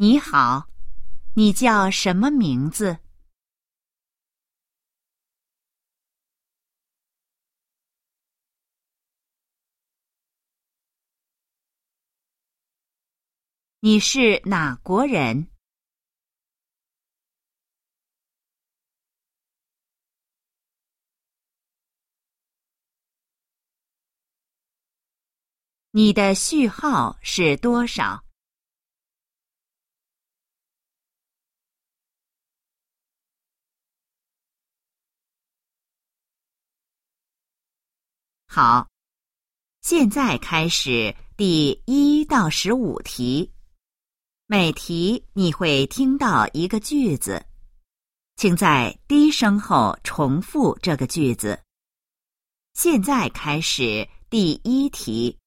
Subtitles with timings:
[0.00, 0.68] 你好，
[1.34, 3.00] 你叫什么名字？
[13.80, 15.48] 你是哪国人？
[25.90, 28.27] 你的序号是多少？
[38.60, 38.88] 好，
[39.82, 43.52] 现在开始第一到十五题。
[44.46, 47.46] 每题你会听到一个句子，
[48.34, 51.62] 请在低声后重复这个句子。
[52.74, 55.38] 现在开始第一题。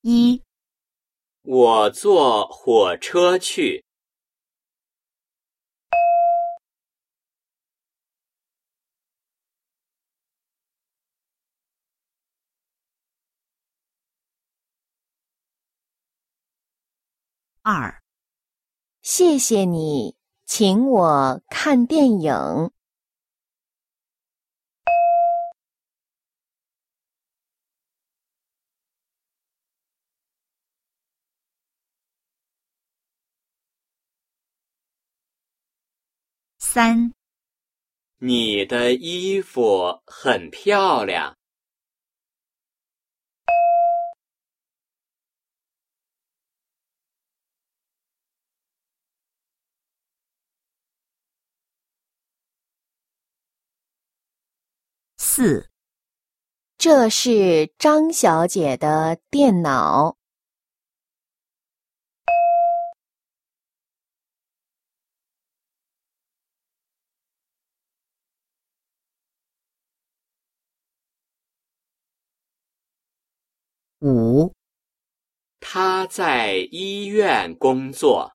[0.00, 0.42] 一，
[1.42, 3.84] 我坐火车去。
[17.72, 18.02] 二，
[19.00, 22.72] 谢谢你，请我看电影。
[36.58, 37.14] 三，
[38.18, 41.39] 你的衣服很漂亮。
[55.32, 55.70] 四，
[56.76, 60.16] 这是张小姐的电脑。
[74.00, 74.52] 五，
[75.60, 78.32] 她在医院工作。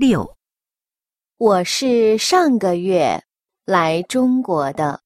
[0.00, 0.38] 六，
[1.38, 3.24] 我是上个月
[3.64, 5.02] 来中国的。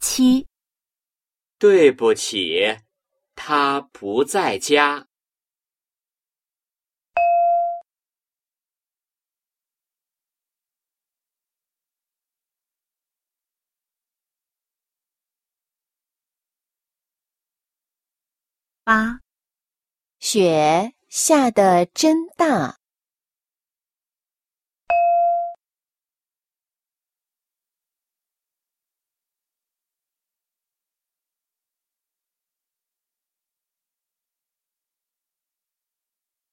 [0.00, 0.48] 七，
[1.58, 2.78] 对不起，
[3.34, 5.11] 他不在家。
[18.84, 19.20] 八，
[20.18, 22.80] 雪下得真大。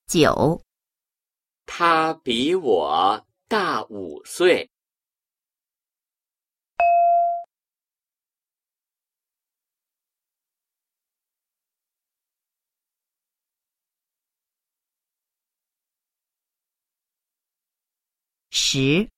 [0.06, 0.64] 九，
[1.66, 4.70] 他比我大五岁。
[18.52, 19.10] 十，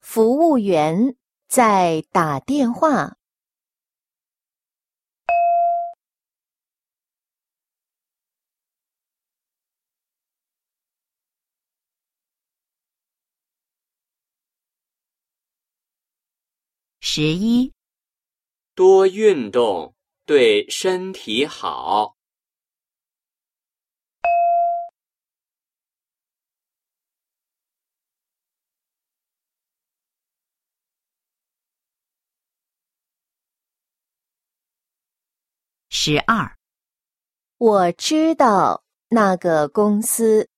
[0.00, 1.16] 服务员
[1.48, 3.16] 在打电话。
[17.00, 17.72] 十一，
[18.74, 19.94] 多运动
[20.26, 22.15] 对身体好。
[35.98, 36.58] 十二，
[37.56, 40.50] 我知道那个公司。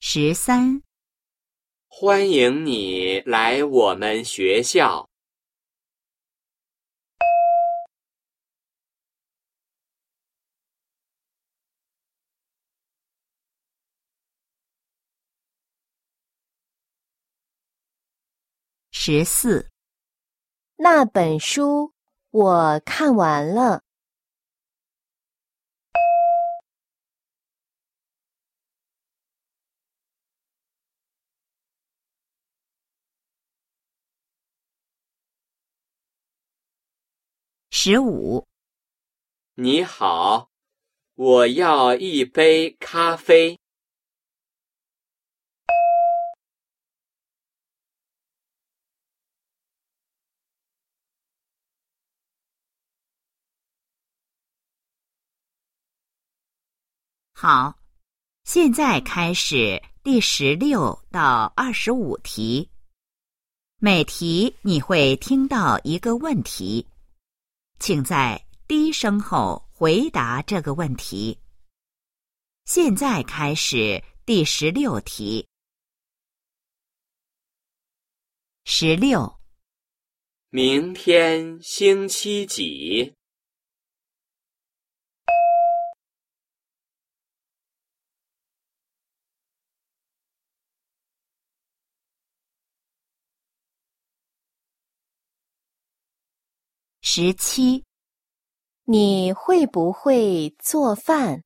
[0.00, 0.82] 十三，
[1.86, 5.09] 欢迎你来我们学校。
[19.02, 19.70] 十四、
[20.76, 21.94] 那本书
[22.30, 23.82] 我看完了。
[37.70, 38.46] 十五、
[39.54, 40.50] 你好，
[41.14, 43.59] 我要一杯咖啡。
[57.42, 57.74] 好，
[58.44, 62.68] 现在开始第十六到二十五题。
[63.78, 66.86] 每题你会听到一个问题，
[67.78, 71.38] 请在低声后回答这个问题。
[72.66, 75.46] 现在开始第十六题。
[78.66, 79.40] 十六、
[80.50, 83.14] 明天星期几？
[97.12, 97.84] 十七、
[98.84, 101.42] 你会不会做饭？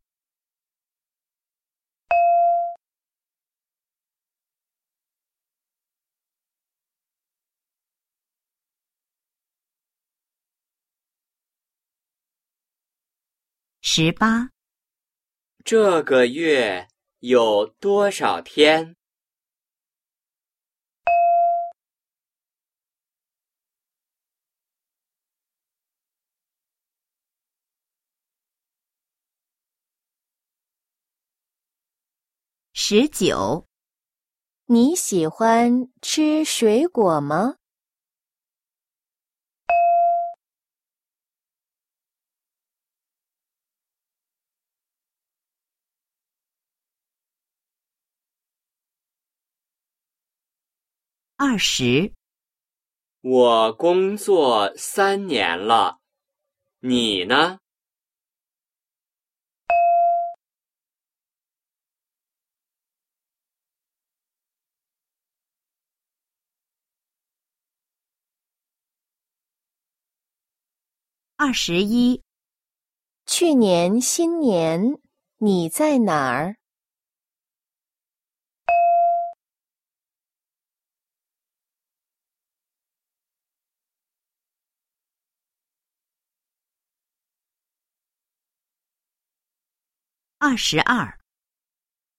[13.81, 14.51] 十八、
[15.65, 16.87] 这个月
[17.21, 18.95] 有多少天？
[32.76, 33.69] 十九、
[34.67, 37.55] 你喜欢吃水果吗？
[51.37, 52.12] 二十、
[53.20, 56.00] 我工作三年了，
[56.81, 57.61] 你呢？
[71.37, 72.23] 二十一、
[73.27, 75.01] 去年新年
[75.39, 76.57] 你在哪儿？
[90.39, 91.19] 二十二、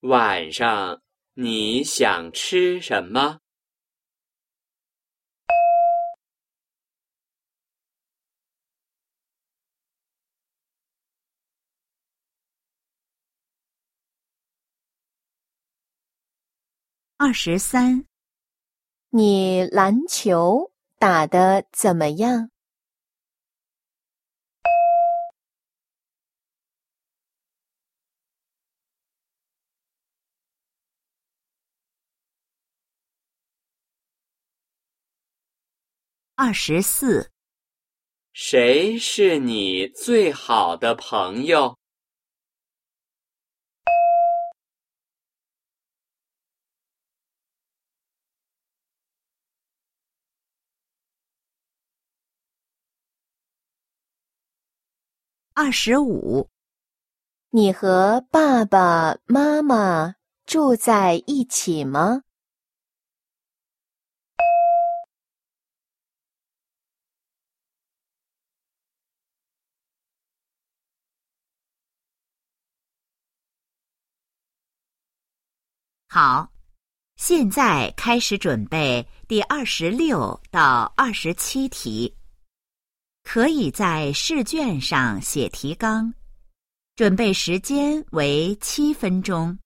[0.02, 1.02] 晚上
[1.36, 3.40] 你想吃什么？
[17.26, 18.06] 二十三、
[19.10, 22.52] 你篮球打得怎么样？
[36.36, 37.32] 二十四、
[38.34, 41.76] 谁是你最好的朋友？
[55.58, 56.50] 二十五、
[57.52, 62.24] 你和爸爸妈妈住在一起吗？
[76.10, 76.52] 好，
[77.16, 82.14] 现在开始准备第二十六到二十七题。
[83.26, 86.14] 可以在试卷上写提纲，
[86.96, 89.58] 准备时间为七分钟。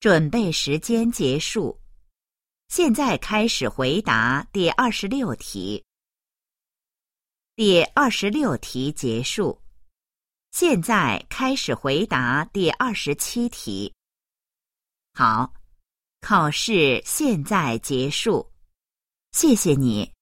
[0.00, 1.80] 准备时间结束，
[2.68, 5.82] 现在开始回答第二十六题。
[7.54, 9.62] 第二十六题结束，
[10.50, 13.94] 现在开始回答第二十七题。
[15.14, 15.54] 好，
[16.20, 18.50] 考试现在结束，
[19.30, 20.12] 谢谢你。